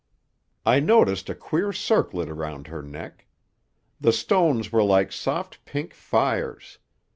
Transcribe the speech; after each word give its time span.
I 0.65 0.79
noticed 0.79 1.29
a 1.29 1.35
queer 1.35 1.71
circlet 1.71 2.27
around 2.27 2.65
her 2.65 2.81
neck. 2.81 3.27
The 3.99 4.11
stones 4.11 4.71
were 4.71 4.81
like 4.81 5.11
soft 5.11 5.63
pink 5.63 5.93
fires. 5.93 6.79